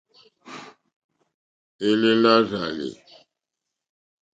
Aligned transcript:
Èlèlà 1.89 2.33
rzàlì. 2.49 2.91